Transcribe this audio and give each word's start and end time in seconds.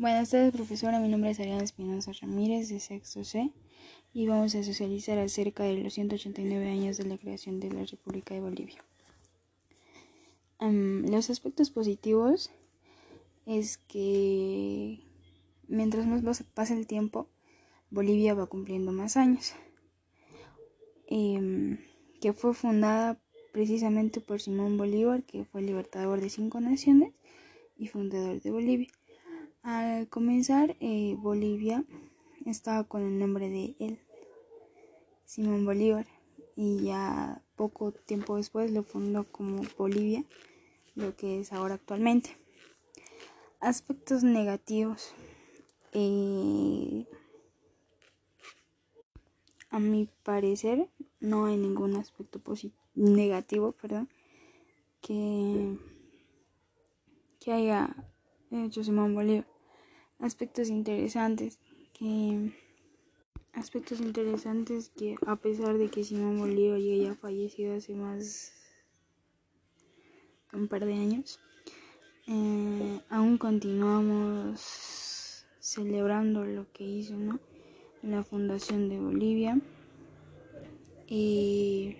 Buenas 0.00 0.30
tardes, 0.30 0.52
profesora. 0.52 1.00
Mi 1.00 1.08
nombre 1.08 1.30
es 1.30 1.40
Ariana 1.40 1.64
Espinosa 1.64 2.12
Ramírez, 2.12 2.68
de 2.68 2.78
sexto 2.78 3.24
C, 3.24 3.50
y 4.12 4.28
vamos 4.28 4.54
a 4.54 4.62
socializar 4.62 5.18
acerca 5.18 5.64
de 5.64 5.76
los 5.78 5.94
189 5.94 6.70
años 6.70 6.98
de 6.98 7.04
la 7.04 7.18
creación 7.18 7.58
de 7.58 7.72
la 7.72 7.84
República 7.84 8.32
de 8.32 8.40
Bolivia. 8.40 8.78
los 10.60 11.30
aspectos 11.30 11.70
positivos 11.70 12.52
es 13.44 13.76
que 13.76 15.00
mientras 15.66 16.06
más 16.06 16.44
pasa 16.54 16.74
el 16.74 16.86
tiempo, 16.86 17.28
Bolivia 17.90 18.34
va 18.34 18.46
cumpliendo 18.46 18.92
más 18.92 19.16
años. 19.16 19.54
Em, 21.08 21.78
que 22.20 22.32
fue 22.32 22.54
fundada 22.54 23.20
precisamente 23.52 24.20
por 24.20 24.40
Simón 24.40 24.76
Bolívar, 24.76 25.24
que 25.24 25.44
fue 25.44 25.60
libertador 25.60 26.20
de 26.20 26.30
cinco 26.30 26.60
naciones 26.60 27.14
y 27.76 27.88
fundador 27.88 28.40
de 28.40 28.52
Bolivia. 28.52 28.88
Al 29.68 30.08
comenzar, 30.08 30.78
eh, 30.80 31.14
Bolivia 31.18 31.84
estaba 32.46 32.84
con 32.84 33.02
el 33.02 33.18
nombre 33.18 33.50
de 33.50 33.76
él, 33.78 33.98
Simón 35.26 35.66
Bolívar, 35.66 36.06
y 36.56 36.84
ya 36.84 37.42
poco 37.54 37.92
tiempo 37.92 38.36
después 38.36 38.70
lo 38.70 38.82
fundó 38.82 39.24
como 39.24 39.60
Bolivia, 39.76 40.24
lo 40.94 41.14
que 41.16 41.40
es 41.40 41.52
ahora 41.52 41.74
actualmente. 41.74 42.34
Aspectos 43.60 44.24
negativos. 44.24 45.12
Eh, 45.92 47.06
a 49.68 49.78
mi 49.78 50.08
parecer, 50.22 50.88
no 51.20 51.44
hay 51.44 51.58
ningún 51.58 51.94
aspecto 51.96 52.40
negativo, 52.94 53.72
perdón, 53.72 54.08
que, 55.02 55.76
que 57.38 57.52
haya 57.52 57.94
hecho 58.50 58.82
Simón 58.82 59.14
Bolívar. 59.14 59.57
Aspectos 60.18 60.68
interesantes 60.68 61.58
que 61.92 62.52
aspectos 63.52 64.00
interesantes 64.00 64.90
que 64.90 65.16
a 65.26 65.36
pesar 65.36 65.78
de 65.78 65.90
que 65.90 66.04
Simón 66.04 66.38
Bolívar 66.38 66.80
ya 66.80 66.92
haya 66.92 67.14
fallecido 67.14 67.76
hace 67.76 67.94
más 67.94 68.52
un 70.52 70.68
par 70.68 70.84
de 70.84 70.94
años, 70.94 71.40
eh, 72.26 73.00
aún 73.10 73.38
continuamos 73.38 75.44
celebrando 75.60 76.44
lo 76.44 76.70
que 76.72 76.84
hizo, 76.84 77.16
¿no? 77.16 77.38
La 78.02 78.22
fundación 78.22 78.88
de 78.88 78.98
Bolivia 78.98 79.60
y 81.06 81.96